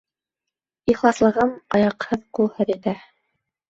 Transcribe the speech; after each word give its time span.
Ихласлығым 0.93 1.53
Аяҡһыҙ-ҡулһыҙ 1.81 2.77
итә. 2.81 3.01